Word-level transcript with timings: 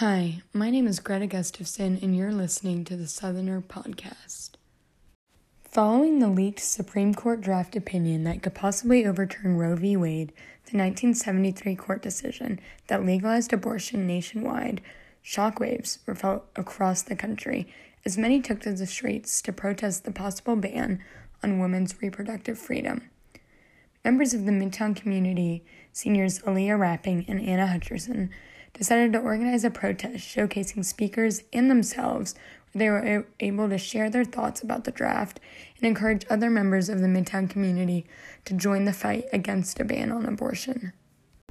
Hi, 0.00 0.40
my 0.54 0.70
name 0.70 0.86
is 0.86 0.98
Greta 0.98 1.26
Gustafson, 1.26 1.98
and 2.00 2.16
you're 2.16 2.32
listening 2.32 2.86
to 2.86 2.96
the 2.96 3.06
Southerner 3.06 3.60
Podcast. 3.60 4.52
Following 5.62 6.20
the 6.20 6.28
leaked 6.30 6.60
Supreme 6.60 7.12
Court 7.12 7.42
draft 7.42 7.76
opinion 7.76 8.24
that 8.24 8.42
could 8.42 8.54
possibly 8.54 9.04
overturn 9.04 9.58
Roe 9.58 9.76
v. 9.76 9.98
Wade, 9.98 10.32
the 10.64 10.78
1973 10.78 11.76
court 11.76 12.00
decision 12.00 12.60
that 12.86 13.04
legalized 13.04 13.52
abortion 13.52 14.06
nationwide, 14.06 14.80
shockwaves 15.22 15.98
were 16.06 16.14
felt 16.14 16.46
across 16.56 17.02
the 17.02 17.14
country 17.14 17.70
as 18.06 18.16
many 18.16 18.40
took 18.40 18.60
to 18.60 18.72
the 18.72 18.86
streets 18.86 19.42
to 19.42 19.52
protest 19.52 20.04
the 20.04 20.12
possible 20.12 20.56
ban 20.56 21.04
on 21.42 21.58
women's 21.58 22.00
reproductive 22.00 22.58
freedom. 22.58 23.10
Members 24.02 24.32
of 24.32 24.46
the 24.46 24.52
Midtown 24.52 24.96
community, 24.96 25.62
seniors 25.92 26.38
Aaliyah 26.38 26.78
Rapping 26.78 27.26
and 27.28 27.38
Anna 27.38 27.66
Hutcherson, 27.66 28.30
decided 28.72 29.12
to 29.12 29.18
organize 29.18 29.64
a 29.64 29.70
protest 29.70 30.26
showcasing 30.26 30.84
speakers 30.84 31.42
and 31.52 31.70
themselves 31.70 32.34
where 32.72 32.80
they 32.80 32.88
were 32.90 33.26
able 33.40 33.68
to 33.68 33.78
share 33.78 34.08
their 34.08 34.24
thoughts 34.24 34.62
about 34.62 34.84
the 34.84 34.92
draft 34.92 35.40
and 35.76 35.86
encourage 35.86 36.24
other 36.30 36.50
members 36.50 36.88
of 36.88 37.00
the 37.00 37.08
Midtown 37.08 37.48
community 37.50 38.06
to 38.44 38.54
join 38.54 38.84
the 38.84 38.92
fight 38.92 39.24
against 39.32 39.80
a 39.80 39.84
ban 39.84 40.12
on 40.12 40.26
abortion. 40.26 40.92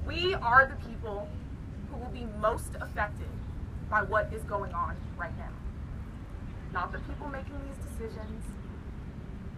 We 0.06 0.34
are 0.34 0.66
the 0.66 0.88
people 0.88 1.28
who 1.90 1.98
will 1.98 2.10
be 2.10 2.26
most 2.40 2.72
affected 2.80 3.28
by 3.90 4.02
what 4.02 4.32
is 4.32 4.42
going 4.44 4.72
on 4.72 4.96
right 5.18 5.36
now. 5.36 5.50
Not 6.72 6.92
the 6.92 7.00
people 7.00 7.28
making 7.28 7.60
these 7.66 7.76
decisions, 7.90 8.44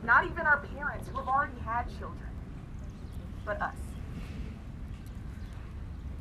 not 0.04 0.24
even 0.24 0.40
our 0.40 0.58
parents 0.58 1.08
who 1.08 1.18
have 1.18 1.28
already 1.28 1.58
had 1.64 1.84
children, 1.98 2.30
but 3.44 3.60
us. 3.60 3.76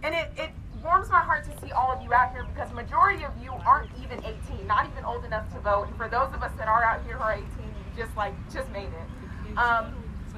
And 0.04 0.14
it, 0.14 0.32
it 0.38 0.52
warms 0.84 1.10
my 1.10 1.20
heart 1.20 1.44
to 1.46 1.52
see 1.60 1.72
all 1.72 1.92
of 1.92 2.02
you 2.02 2.14
out 2.14 2.32
here 2.32 2.46
because 2.54 2.72
majority 2.74 3.24
of 3.24 3.32
you 3.42 3.52
aren't 3.66 3.90
even 4.04 4.20
18, 4.24 4.66
not 4.68 4.90
even 4.92 5.06
old 5.06 5.26
enough 5.26 5.52
to 5.54 5.60
vote. 5.60 5.88
And 5.88 5.98
for 5.98 6.08
those 6.10 6.34
of 6.34 6.42
us 6.42 6.52
that 6.58 6.68
are 6.68 6.84
out 6.84 7.04
here 7.06 7.18
who 7.18 7.24
are 7.24 7.34
18, 7.34 7.46
you 7.46 8.04
just 8.04 8.16
like 8.18 8.34
just 8.52 8.70
made 8.72 8.88
it. 8.88 9.58
Um, 9.58 9.94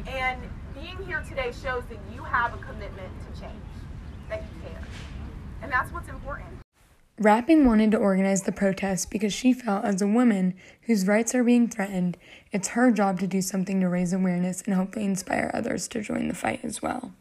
and 0.07 0.41
being 0.73 0.97
here 1.05 1.23
today 1.27 1.51
shows 1.51 1.83
that 1.89 1.99
you 2.13 2.23
have 2.23 2.53
a 2.53 2.57
commitment 2.57 3.11
to 3.21 3.41
change, 3.41 3.53
that 4.29 4.41
you 4.41 4.61
care, 4.69 4.83
and 5.61 5.71
that's 5.71 5.91
what's 5.93 6.09
important. 6.09 6.49
Rapping 7.19 7.65
wanted 7.65 7.91
to 7.91 7.97
organize 7.97 8.41
the 8.41 8.51
protest 8.51 9.11
because 9.11 9.31
she 9.31 9.53
felt, 9.53 9.85
as 9.85 10.01
a 10.01 10.07
woman 10.07 10.55
whose 10.83 11.07
rights 11.07 11.35
are 11.35 11.43
being 11.43 11.67
threatened, 11.69 12.17
it's 12.51 12.69
her 12.69 12.91
job 12.91 13.19
to 13.19 13.27
do 13.27 13.39
something 13.39 13.79
to 13.81 13.87
raise 13.87 14.13
awareness 14.13 14.63
and 14.63 14.73
hopefully 14.73 15.05
inspire 15.05 15.51
others 15.53 15.87
to 15.89 16.01
join 16.01 16.27
the 16.27 16.33
fight 16.33 16.61
as 16.63 16.81
well 16.81 17.13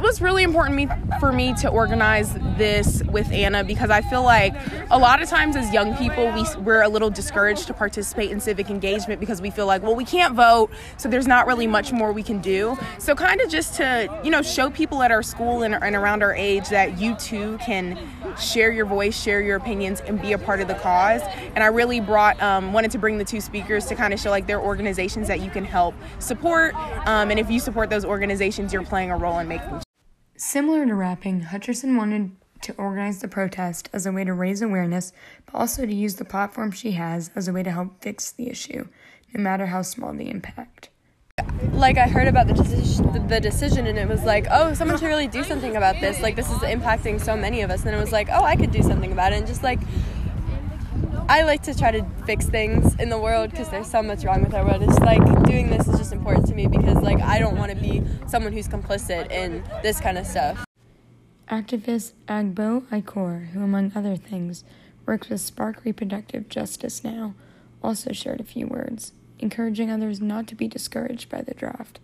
it 0.00 0.02
was 0.02 0.22
really 0.22 0.42
important 0.42 0.76
me, 0.76 0.88
for 1.18 1.30
me 1.30 1.52
to 1.52 1.68
organize 1.68 2.32
this 2.56 3.02
with 3.04 3.30
Anna 3.32 3.62
because 3.62 3.90
I 3.90 4.00
feel 4.00 4.22
like 4.22 4.54
a 4.90 4.98
lot 4.98 5.20
of 5.20 5.28
times 5.28 5.56
as 5.56 5.70
young 5.74 5.94
people 5.96 6.32
we 6.32 6.42
we're 6.62 6.80
a 6.80 6.88
little 6.88 7.10
discouraged 7.10 7.66
to 7.66 7.74
participate 7.74 8.30
in 8.30 8.40
civic 8.40 8.70
engagement 8.70 9.20
because 9.20 9.42
we 9.42 9.50
feel 9.50 9.66
like 9.66 9.82
well 9.82 9.94
we 9.94 10.06
can't 10.06 10.34
vote 10.34 10.70
so 10.96 11.06
there's 11.06 11.26
not 11.26 11.46
really 11.46 11.66
much 11.66 11.92
more 11.92 12.14
we 12.14 12.22
can 12.22 12.40
do. 12.40 12.78
So 12.96 13.14
kind 13.14 13.42
of 13.42 13.50
just 13.50 13.74
to 13.74 14.08
you 14.24 14.30
know 14.30 14.40
show 14.40 14.70
people 14.70 15.02
at 15.02 15.10
our 15.10 15.22
school 15.22 15.64
and, 15.64 15.74
and 15.74 15.94
around 15.94 16.22
our 16.22 16.34
age 16.34 16.70
that 16.70 16.98
you 16.98 17.14
too 17.16 17.58
can 17.58 17.98
share 18.40 18.72
your 18.72 18.86
voice 18.86 19.20
share 19.20 19.42
your 19.42 19.58
opinions 19.58 20.00
and 20.00 20.18
be 20.18 20.32
a 20.32 20.38
part 20.38 20.60
of 20.60 20.68
the 20.68 20.76
cause. 20.76 21.20
And 21.54 21.62
I 21.62 21.66
really 21.66 22.00
brought 22.00 22.42
um, 22.42 22.72
wanted 22.72 22.90
to 22.92 22.98
bring 22.98 23.18
the 23.18 23.24
two 23.24 23.42
speakers 23.42 23.84
to 23.86 23.94
kind 23.94 24.14
of 24.14 24.20
show 24.20 24.30
like 24.30 24.46
their 24.46 24.62
organizations 24.62 25.28
that 25.28 25.40
you 25.40 25.50
can 25.50 25.66
help 25.66 25.94
support 26.20 26.74
um, 27.06 27.30
and 27.30 27.38
if 27.38 27.50
you 27.50 27.60
support 27.60 27.90
those 27.90 28.06
organizations 28.06 28.72
you're 28.72 28.82
playing 28.82 29.10
a 29.10 29.16
role 29.16 29.38
in 29.38 29.46
making 29.46 29.80
Similar 30.42 30.86
to 30.86 30.94
rapping, 30.94 31.42
Hutcherson 31.42 31.98
wanted 31.98 32.30
to 32.62 32.72
organize 32.78 33.20
the 33.20 33.28
protest 33.28 33.90
as 33.92 34.06
a 34.06 34.10
way 34.10 34.24
to 34.24 34.32
raise 34.32 34.62
awareness, 34.62 35.12
but 35.44 35.54
also 35.54 35.84
to 35.84 35.94
use 35.94 36.14
the 36.14 36.24
platform 36.24 36.70
she 36.70 36.92
has 36.92 37.30
as 37.36 37.46
a 37.46 37.52
way 37.52 37.62
to 37.62 37.70
help 37.70 38.00
fix 38.00 38.32
the 38.32 38.48
issue, 38.48 38.88
no 39.34 39.42
matter 39.42 39.66
how 39.66 39.82
small 39.82 40.14
the 40.14 40.30
impact. 40.30 40.88
Like 41.72 41.98
I 41.98 42.08
heard 42.08 42.26
about 42.26 42.46
the 42.46 42.54
decision, 42.54 43.28
the 43.28 43.38
decision, 43.38 43.86
and 43.86 43.98
it 43.98 44.08
was 44.08 44.24
like, 44.24 44.46
oh, 44.50 44.72
someone 44.72 44.98
should 44.98 45.08
really 45.08 45.28
do 45.28 45.44
something 45.44 45.76
about 45.76 46.00
this. 46.00 46.22
Like 46.22 46.36
this 46.36 46.50
is 46.50 46.58
impacting 46.60 47.20
so 47.20 47.36
many 47.36 47.60
of 47.60 47.70
us, 47.70 47.84
and 47.84 47.94
it 47.94 47.98
was 47.98 48.10
like, 48.10 48.30
oh, 48.32 48.42
I 48.42 48.56
could 48.56 48.70
do 48.70 48.82
something 48.82 49.12
about 49.12 49.34
it, 49.34 49.36
and 49.36 49.46
just 49.46 49.62
like 49.62 49.80
I 51.30 51.42
like 51.42 51.62
to 51.62 51.78
try 51.78 51.92
to 51.92 52.04
fix 52.26 52.46
things 52.46 52.96
in 52.96 53.08
the 53.08 53.16
world 53.16 53.52
because 53.52 53.68
there's 53.68 53.88
so 53.88 54.02
much 54.02 54.24
wrong 54.24 54.42
with 54.42 54.52
our 54.52 54.66
world. 54.66 54.82
It's 54.82 54.98
like 54.98 55.22
doing 55.44 55.70
this 55.70 55.86
is 55.86 55.96
just 55.96 56.12
important 56.12 56.48
to 56.48 56.56
me 56.56 56.66
because 56.66 56.96
like 57.04 57.20
I 57.20 57.38
don't 57.38 57.56
want 57.56 57.70
to 57.70 57.76
be 57.76 58.02
someone 58.26 58.52
who's 58.52 58.66
complicit 58.66 59.30
in 59.30 59.62
this 59.80 60.00
kind 60.00 60.18
of 60.18 60.26
stuff. 60.26 60.64
Activist 61.48 62.14
Agbo 62.26 62.80
Ikor, 62.86 63.50
who 63.50 63.62
among 63.62 63.92
other 63.94 64.16
things 64.16 64.64
works 65.06 65.28
with 65.28 65.40
Spark 65.40 65.84
Reproductive 65.84 66.48
Justice 66.48 67.04
Now, 67.04 67.36
also 67.80 68.12
shared 68.12 68.40
a 68.40 68.44
few 68.44 68.66
words, 68.66 69.12
encouraging 69.38 69.88
others 69.88 70.20
not 70.20 70.48
to 70.48 70.56
be 70.56 70.66
discouraged 70.66 71.30
by 71.30 71.42
the 71.42 71.54
draft, 71.54 72.00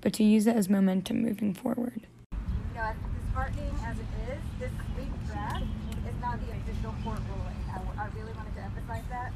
but 0.00 0.14
to 0.14 0.24
use 0.24 0.46
it 0.46 0.56
as 0.56 0.70
momentum 0.70 1.20
moving 1.20 1.52
forward. 1.52 2.06
You 2.32 2.38
know, 2.76 2.80
as 2.80 2.96
disheartening 3.26 3.74
as 3.84 3.98
it 3.98 4.32
is, 4.32 4.40
this 4.58 4.72
week's 4.96 5.30
draft 5.30 5.64
is 6.08 6.18
not 6.22 6.40
the 6.40 6.52
official 6.52 6.94
court 7.04 7.20
ruling. 7.28 7.59
I, 7.70 7.78
I 8.02 8.06
really 8.18 8.32
wanted 8.34 8.54
to 8.56 8.62
emphasize 8.62 9.04
that. 9.10 9.32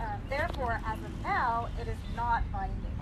Um, 0.00 0.18
therefore, 0.30 0.80
as 0.86 0.98
of 1.02 1.12
now, 1.22 1.68
it 1.80 1.88
is 1.88 1.98
not 2.16 2.42
binding, 2.52 2.96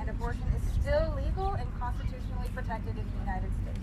and 0.00 0.08
abortion 0.10 0.44
is 0.56 0.64
still 0.80 1.14
legal 1.14 1.54
and 1.54 1.68
constitutionally 1.78 2.48
protected 2.54 2.96
in 2.96 3.04
the 3.04 3.18
United 3.22 3.52
States. 3.62 3.80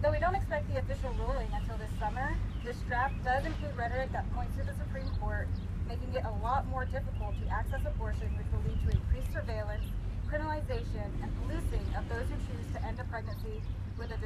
Though 0.00 0.12
we 0.12 0.18
don't 0.18 0.34
expect 0.34 0.64
the 0.72 0.80
official 0.80 1.12
ruling 1.20 1.48
until 1.52 1.76
this 1.76 1.92
summer, 2.00 2.32
this 2.64 2.76
draft 2.88 3.12
does 3.22 3.44
include 3.44 3.76
rhetoric 3.76 4.12
that 4.12 4.24
points 4.32 4.56
to 4.56 4.64
the 4.64 4.72
Supreme 4.72 5.08
Court, 5.20 5.46
making 5.88 6.08
it 6.14 6.24
a 6.24 6.34
lot 6.42 6.66
more 6.68 6.86
difficult 6.86 7.36
to 7.36 7.46
access 7.52 7.84
abortion, 7.84 8.32
which 8.40 8.48
will 8.48 8.64
lead 8.64 8.80
to 8.88 8.96
increased 8.96 9.28
surveillance, 9.28 9.84
criminalization, 10.24 11.04
and 11.20 11.28
policing 11.44 11.84
of 12.00 12.08
those 12.08 12.24
who 12.32 12.36
choose 12.48 12.64
to 12.72 12.80
end 12.86 12.96
a 12.96 13.04
pregnancy 13.12 13.60
with 13.98 14.08
a 14.08 14.18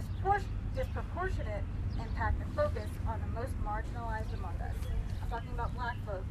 disproportionate 0.78 1.66
impact 1.99 2.39
and 2.39 2.55
focus 2.55 2.94
most 3.44 3.65
marginalized 3.65 4.32
among 4.38 4.55
us. 4.62 4.75
I'm 5.22 5.28
talking 5.28 5.50
about 5.53 5.75
black 5.75 5.97
folks, 6.06 6.25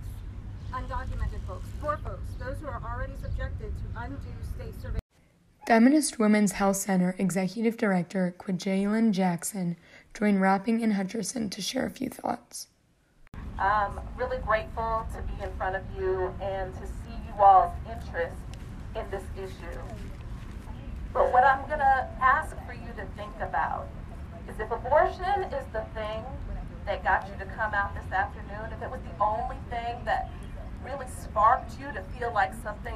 undocumented 0.72 1.46
folks, 1.47 1.69
poor 1.79 1.97
folks, 1.97 2.31
those 2.40 2.57
who 2.59 2.68
are 2.68 2.81
already 2.84 3.13
subjected 3.22 3.72
to 3.78 4.01
undue 4.01 4.18
state 4.56 4.74
surveillance. 4.75 5.00
Feminist 5.68 6.18
Women's 6.18 6.53
Health 6.53 6.78
Center 6.78 7.16
Executive 7.19 7.78
Director 7.78 8.34
Kwajelyn 8.40 9.12
Jackson 9.12 9.78
joined 10.16 10.41
Rapping 10.41 10.81
and 10.81 10.94
Hutcherson 10.94 11.52
to 11.52 11.62
share 11.62 11.85
a 11.85 11.91
few 11.91 12.09
thoughts. 12.09 12.68
I'm 13.59 14.00
really 14.18 14.40
grateful 14.40 15.06
to 15.13 15.22
be 15.22 15.44
in 15.44 15.56
front 15.56 15.75
of 15.75 15.84
you 15.96 16.34
and 16.41 16.73
to 16.73 16.88
see 16.88 17.13
you 17.28 17.34
all's 17.40 17.73
interest 17.85 18.41
in 18.96 19.06
this 19.12 19.23
issue. 19.38 19.79
But 21.13 21.31
what 21.31 21.44
I'm 21.44 21.63
going 21.68 21.79
to 21.79 22.09
ask 22.19 22.56
for 22.66 22.73
you 22.73 22.90
to 22.97 23.06
think 23.16 23.34
about 23.40 23.88
is 24.50 24.59
if 24.59 24.72
abortion 24.72 25.44
is 25.53 25.66
the 25.72 25.85
thing 25.96 26.12
got 27.03 27.28
you 27.28 27.36
to 27.38 27.46
come 27.52 27.74
out 27.74 27.94
this 27.94 28.12
afternoon, 28.12 28.72
if 28.72 28.81
it 28.81 28.90
was 28.90 29.02
the 29.02 29.24
only 29.24 29.58
thing 29.69 30.03
that 30.06 30.31
really 30.86 31.06
sparked 31.22 31.78
you 31.80 31.91
to 31.91 32.02
feel 32.18 32.34
like 32.34 32.53
something 32.64 32.96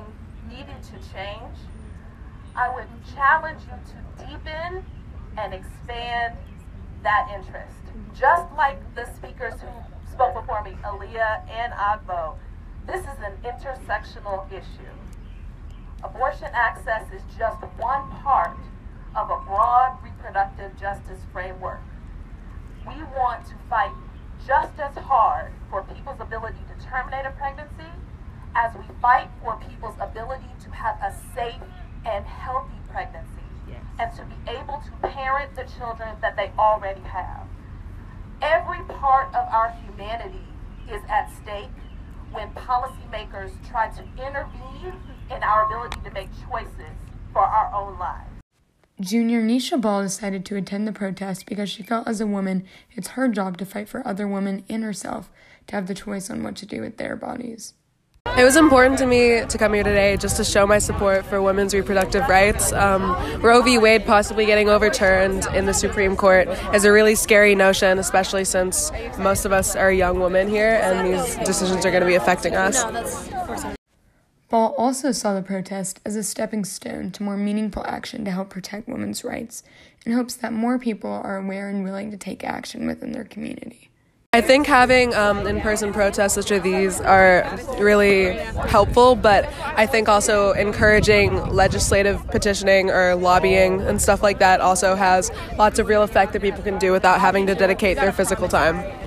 needed 0.50 0.81
to 0.84 0.94
change, 1.13 1.57
I 2.56 2.73
would 2.73 2.88
challenge 3.13 3.62
you 3.63 3.75
to 3.91 4.25
deepen 4.25 4.85
and 5.38 5.53
expand 5.53 6.35
that 7.03 7.29
interest. 7.35 7.78
Just 8.18 8.51
like 8.56 8.79
the 8.95 9.06
speakers 9.13 9.53
who 9.59 9.68
spoke 10.09 10.34
before 10.34 10.63
me, 10.63 10.72
Aaliyah 10.84 11.50
and 11.50 11.74
Agbo, 11.74 12.35
this 12.88 13.01
is 13.01 13.19
an 13.22 13.34
intersectional 13.44 14.50
issue. 14.51 14.95
Abortion 16.04 16.50
access 16.54 17.04
is 17.12 17.21
just 17.38 17.62
one 17.77 18.09
part 18.24 18.57
of 19.15 19.30
a 19.30 19.45
broad 19.45 19.98
reproductive 20.01 20.80
justice 20.80 21.19
framework. 21.33 21.81
We 23.18 23.22
want 23.22 23.48
to 23.48 23.56
fight 23.68 23.94
just 24.46 24.78
as 24.78 24.94
hard 24.96 25.52
for 25.72 25.81
people's 25.81 26.22
ability 26.22 26.60
to 26.69 26.86
terminate 26.86 27.25
a 27.25 27.31
pregnancy 27.31 27.90
as 28.54 28.75
we 28.75 28.84
fight 29.02 29.28
for 29.42 29.60
people's 29.68 29.96
ability 30.00 30.54
to 30.64 30.69
have 30.69 31.02
a 31.02 31.12
safe 31.34 31.64
and 32.06 32.24
healthy 32.28 32.78
pregnancy 32.92 33.42
yes. 33.68 33.81
and 33.98 34.14
to 34.18 34.24
be 34.24 34.52
able 34.52 34.84
to 34.86 35.10
parent 35.10 35.56
the 35.56 35.64
children 35.64 36.16
that 36.22 36.36
they 36.36 36.52
already 36.60 37.02
have. 37.02 37.48
Every 38.40 38.84
part 38.86 39.34
of 39.34 39.50
our 39.50 39.75
humanity 39.81 40.46
is 40.88 41.02
at 41.10 41.34
stake 41.42 41.74
when 42.31 42.52
policymakers 42.52 43.50
try 43.68 43.90
to 43.98 44.04
intervene 44.24 44.94
in 45.31 45.42
our 45.42 45.66
ability 45.66 46.02
to 46.04 46.12
make 46.12 46.30
choices 46.48 46.94
for 47.34 47.42
our 47.42 47.74
own 47.74 47.98
lives. 47.98 48.37
Junior 48.99 49.44
Nisha 49.44 49.79
Ball 49.79 50.01
decided 50.01 50.44
to 50.45 50.55
attend 50.55 50.88
the 50.88 50.91
protest 50.91 51.45
because 51.45 51.69
she 51.69 51.83
felt 51.83 52.07
as 52.07 52.19
a 52.19 52.25
woman 52.25 52.65
it's 52.91 53.09
her 53.09 53.27
job 53.27 53.57
to 53.57 53.65
fight 53.65 53.88
for 53.88 54.05
other 54.07 54.27
women 54.27 54.63
and 54.67 54.83
herself 54.83 55.29
to 55.67 55.75
have 55.75 55.85
the 55.85 55.94
choice 55.94 56.31
on 56.31 56.41
what 56.41 56.55
to 56.55 56.65
do 56.65 56.81
with 56.81 56.97
their 56.97 57.15
bodies. 57.15 57.75
It 58.35 58.44
was 58.44 58.55
important 58.55 58.97
to 58.99 59.05
me 59.05 59.45
to 59.45 59.57
come 59.57 59.73
here 59.73 59.83
today 59.83 60.17
just 60.17 60.35
to 60.38 60.44
show 60.44 60.65
my 60.65 60.79
support 60.79 61.25
for 61.25 61.41
women's 61.41 61.73
reproductive 61.73 62.27
rights. 62.27 62.73
Um, 62.73 63.41
Roe 63.41 63.61
v. 63.61 63.77
Wade 63.77 64.05
possibly 64.05 64.45
getting 64.45 64.67
overturned 64.67 65.45
in 65.53 65.65
the 65.65 65.73
Supreme 65.73 66.15
Court 66.15 66.47
is 66.73 66.83
a 66.83 66.91
really 66.91 67.15
scary 67.15 67.55
notion, 67.55 67.99
especially 67.99 68.45
since 68.45 68.91
most 69.19 69.45
of 69.45 69.53
us 69.53 69.75
are 69.75 69.91
young 69.91 70.19
women 70.19 70.49
here 70.49 70.79
and 70.81 71.07
these 71.07 71.35
decisions 71.38 71.85
are 71.85 71.91
going 71.91 72.01
to 72.01 72.07
be 72.07 72.15
affecting 72.15 72.55
us. 72.55 72.83
Ball 74.49 74.73
also 74.77 75.11
saw 75.11 75.33
the 75.33 75.41
protest 75.41 75.99
as 76.05 76.15
a 76.15 76.23
stepping 76.23 76.63
stone 76.63 77.11
to 77.11 77.23
more 77.23 77.35
meaningful 77.35 77.83
action 77.85 78.23
to 78.23 78.31
help 78.31 78.49
protect 78.49 78.88
women's 78.88 79.25
rights 79.25 79.61
and 80.05 80.13
hopes 80.13 80.35
that 80.35 80.53
more 80.53 80.79
people 80.79 81.11
are 81.11 81.35
aware 81.35 81.67
and 81.67 81.83
willing 81.83 82.11
to 82.11 82.17
take 82.17 82.45
action 82.45 82.88
within 82.88 83.11
their 83.11 83.25
community. 83.25 83.89
I 84.31 84.41
think 84.41 84.67
having 84.67 85.13
um, 85.15 85.47
in 85.47 85.59
person 85.61 85.91
protests 85.91 86.35
such 86.35 86.51
as 86.51 86.61
these 86.61 87.01
are 87.01 87.59
really 87.79 88.33
helpful, 88.69 89.15
but 89.15 89.45
I 89.63 89.85
think 89.85 90.07
also 90.07 90.51
encouraging 90.51 91.35
legislative 91.47 92.25
petitioning 92.27 92.89
or 92.89 93.15
lobbying 93.15 93.81
and 93.81 94.01
stuff 94.01 94.21
like 94.21 94.39
that 94.39 94.61
also 94.61 94.95
has 94.95 95.31
lots 95.57 95.79
of 95.79 95.88
real 95.88 96.03
effect 96.03 96.33
that 96.33 96.41
people 96.41 96.63
can 96.63 96.77
do 96.77 96.91
without 96.91 97.19
having 97.19 97.47
to 97.47 97.55
dedicate 97.55 97.97
their 97.97 98.11
physical 98.13 98.47
time. 98.47 99.06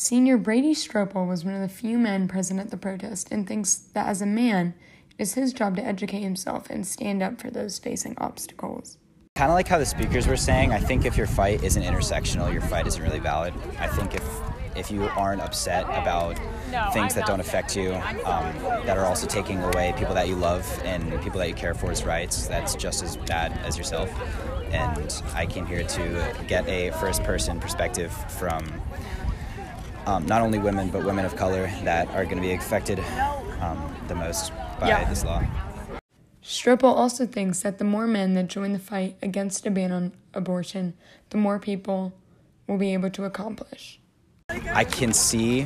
Senior 0.00 0.38
Brady 0.38 0.76
Stropel 0.76 1.26
was 1.26 1.44
one 1.44 1.54
of 1.54 1.60
the 1.60 1.68
few 1.68 1.98
men 1.98 2.28
present 2.28 2.60
at 2.60 2.70
the 2.70 2.76
protest 2.76 3.32
and 3.32 3.48
thinks 3.48 3.74
that 3.94 4.06
as 4.06 4.22
a 4.22 4.26
man, 4.26 4.74
it 5.10 5.20
is 5.20 5.34
his 5.34 5.52
job 5.52 5.74
to 5.74 5.84
educate 5.84 6.20
himself 6.20 6.70
and 6.70 6.86
stand 6.86 7.20
up 7.20 7.40
for 7.40 7.50
those 7.50 7.80
facing 7.80 8.16
obstacles. 8.18 8.96
Kind 9.34 9.50
of 9.50 9.56
like 9.56 9.66
how 9.66 9.76
the 9.76 9.84
speakers 9.84 10.28
were 10.28 10.36
saying, 10.36 10.72
I 10.72 10.78
think 10.78 11.04
if 11.04 11.16
your 11.16 11.26
fight 11.26 11.64
isn't 11.64 11.82
intersectional, 11.82 12.52
your 12.52 12.62
fight 12.62 12.86
isn't 12.86 13.02
really 13.02 13.18
valid. 13.18 13.52
I 13.80 13.88
think 13.88 14.14
if 14.14 14.22
if 14.76 14.92
you 14.92 15.02
aren't 15.02 15.42
upset 15.42 15.82
about 15.86 16.38
things 16.92 17.16
that 17.16 17.26
don't 17.26 17.40
affect 17.40 17.76
you, 17.76 17.94
um, 18.24 18.54
that 18.86 18.96
are 18.96 19.04
also 19.04 19.26
taking 19.26 19.60
away 19.60 19.92
people 19.98 20.14
that 20.14 20.28
you 20.28 20.36
love 20.36 20.64
and 20.84 21.20
people 21.22 21.40
that 21.40 21.48
you 21.48 21.54
care 21.54 21.74
for's 21.74 22.04
rights, 22.04 22.46
that's 22.46 22.76
just 22.76 23.02
as 23.02 23.16
bad 23.16 23.50
as 23.64 23.76
yourself. 23.76 24.08
And 24.70 25.20
I 25.34 25.46
came 25.46 25.66
here 25.66 25.82
to 25.82 26.36
get 26.46 26.68
a 26.68 26.90
first 26.92 27.24
person 27.24 27.58
perspective 27.58 28.12
from 28.38 28.64
um, 30.08 30.24
not 30.24 30.40
only 30.40 30.58
women, 30.58 30.88
but 30.88 31.04
women 31.04 31.26
of 31.26 31.36
color 31.36 31.70
that 31.84 32.08
are 32.08 32.24
going 32.24 32.36
to 32.36 32.42
be 32.42 32.52
affected 32.52 32.98
um, 33.60 33.94
the 34.08 34.14
most 34.14 34.52
by 34.80 34.88
yeah. 34.88 35.08
this 35.08 35.22
law. 35.22 35.44
Stropel 36.42 36.84
also 36.96 37.26
thinks 37.26 37.60
that 37.60 37.76
the 37.76 37.84
more 37.84 38.06
men 38.06 38.32
that 38.32 38.46
join 38.46 38.72
the 38.72 38.78
fight 38.78 39.16
against 39.20 39.66
a 39.66 39.70
ban 39.70 39.92
on 39.92 40.12
abortion, 40.32 40.94
the 41.28 41.36
more 41.36 41.58
people 41.58 42.14
will 42.66 42.78
be 42.78 42.94
able 42.94 43.10
to 43.10 43.24
accomplish. 43.24 44.00
I 44.48 44.84
can 44.84 45.12
see 45.12 45.64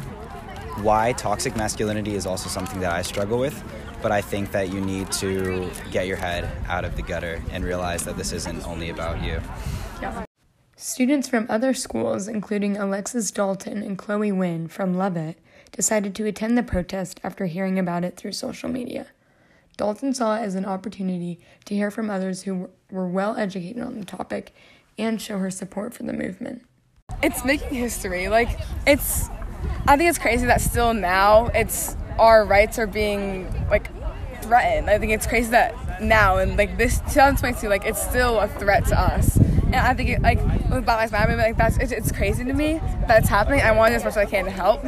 why 0.78 1.12
toxic 1.12 1.54
masculinity 1.54 2.16
is 2.16 2.26
also 2.26 2.48
something 2.48 2.80
that 2.80 2.90
I 2.90 3.02
struggle 3.02 3.38
with, 3.38 3.62
but 4.02 4.10
I 4.10 4.22
think 4.22 4.50
that 4.50 4.72
you 4.72 4.80
need 4.80 5.12
to 5.12 5.70
get 5.92 6.08
your 6.08 6.16
head 6.16 6.50
out 6.66 6.84
of 6.84 6.96
the 6.96 7.02
gutter 7.02 7.40
and 7.52 7.62
realize 7.62 8.04
that 8.06 8.16
this 8.16 8.32
isn't 8.32 8.66
only 8.66 8.90
about 8.90 9.22
you. 9.22 9.40
Yeah. 10.00 10.24
Students 10.84 11.28
from 11.28 11.46
other 11.48 11.74
schools, 11.74 12.26
including 12.26 12.76
Alexis 12.76 13.30
Dalton 13.30 13.84
and 13.84 13.96
Chloe 13.96 14.32
Wynn 14.32 14.66
from 14.66 14.94
Lovett, 14.94 15.38
decided 15.70 16.12
to 16.16 16.26
attend 16.26 16.58
the 16.58 16.64
protest 16.64 17.20
after 17.22 17.46
hearing 17.46 17.78
about 17.78 18.02
it 18.02 18.16
through 18.16 18.32
social 18.32 18.68
media. 18.68 19.06
Dalton 19.76 20.12
saw 20.12 20.34
it 20.34 20.40
as 20.40 20.56
an 20.56 20.64
opportunity 20.64 21.38
to 21.66 21.76
hear 21.76 21.92
from 21.92 22.10
others 22.10 22.42
who 22.42 22.68
were 22.90 23.06
well 23.06 23.36
educated 23.36 23.80
on 23.80 24.00
the 24.00 24.04
topic 24.04 24.52
and 24.98 25.22
show 25.22 25.38
her 25.38 25.52
support 25.52 25.94
for 25.94 26.02
the 26.02 26.12
movement. 26.12 26.62
It's 27.22 27.44
making 27.44 27.78
history. 27.78 28.26
Like, 28.26 28.48
it's, 28.84 29.28
I 29.86 29.96
think 29.96 30.10
it's 30.10 30.18
crazy 30.18 30.46
that 30.46 30.60
still 30.60 30.94
now 30.94 31.46
it's 31.54 31.96
our 32.18 32.44
rights 32.44 32.80
are 32.80 32.88
being, 32.88 33.46
like, 33.70 33.88
threatened. 34.42 34.90
I 34.90 34.98
think 34.98 35.12
it's 35.12 35.28
crazy 35.28 35.52
that 35.52 35.91
now, 36.02 36.38
and 36.38 36.56
like 36.56 36.76
this 36.76 36.98
2022, 36.98 37.68
like, 37.68 37.84
it's 37.84 38.02
still 38.02 38.38
a 38.38 38.48
threat 38.48 38.84
to 38.86 38.98
us. 38.98 39.36
And 39.36 39.76
I 39.76 39.94
think, 39.94 40.10
it, 40.10 40.22
like, 40.22 40.38
with 40.68 40.84
Black 40.84 40.98
Lives 40.98 41.12
Matter, 41.12 41.36
like, 41.36 41.56
that's, 41.56 41.78
it's, 41.78 41.92
it's 41.92 42.12
crazy 42.12 42.44
to 42.44 42.52
me 42.52 42.80
that 43.06 43.20
it's 43.20 43.28
happening. 43.28 43.60
I 43.60 43.72
want 43.72 43.94
as 43.94 44.04
much 44.04 44.12
as 44.12 44.16
I 44.18 44.26
can 44.26 44.44
to 44.44 44.50
help. 44.50 44.84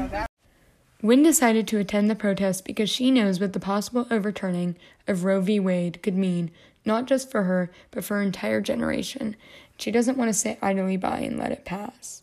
Wynn 1.00 1.22
decided 1.22 1.68
to 1.68 1.78
attend 1.78 2.10
the 2.10 2.14
protest 2.14 2.64
because 2.64 2.88
she 2.90 3.10
knows 3.10 3.38
what 3.38 3.52
the 3.52 3.60
possible 3.60 4.06
overturning 4.10 4.76
of 5.06 5.24
Roe 5.24 5.40
v. 5.40 5.60
Wade 5.60 6.02
could 6.02 6.16
mean, 6.16 6.50
not 6.84 7.06
just 7.06 7.30
for 7.30 7.44
her, 7.44 7.70
but 7.90 8.04
for 8.04 8.16
her 8.16 8.22
entire 8.22 8.60
generation. 8.60 9.36
She 9.78 9.90
doesn't 9.90 10.16
want 10.16 10.28
to 10.28 10.34
sit 10.34 10.58
idly 10.62 10.96
by 10.96 11.18
and 11.20 11.38
let 11.38 11.52
it 11.52 11.64
pass. 11.64 12.22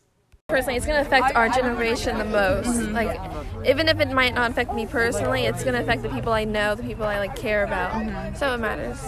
Personally, 0.51 0.75
it's 0.75 0.85
going 0.85 1.01
to 1.01 1.07
affect 1.07 1.33
our 1.33 1.47
generation 1.47 2.17
the 2.17 2.25
most. 2.25 2.67
Mm-hmm. 2.67 2.93
Like, 2.93 3.65
even 3.65 3.87
if 3.87 4.01
it 4.01 4.11
might 4.11 4.35
not 4.35 4.51
affect 4.51 4.73
me 4.73 4.85
personally, 4.85 5.45
it's 5.45 5.63
going 5.63 5.75
to 5.75 5.81
affect 5.81 6.03
the 6.03 6.09
people 6.09 6.33
I 6.33 6.43
know, 6.43 6.75
the 6.75 6.83
people 6.83 7.05
I 7.05 7.19
like 7.19 7.37
care 7.37 7.63
about. 7.63 7.93
Mm-hmm. 7.93 8.35
So 8.35 8.53
it 8.53 8.57
matters. 8.57 8.99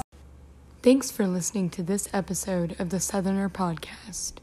Thanks 0.82 1.12
for 1.12 1.28
listening 1.28 1.70
to 1.72 1.84
this 1.84 2.08
episode 2.14 2.78
of 2.80 2.92
the 2.92 3.00
Southerner 3.02 3.50
Podcast. 3.50 4.36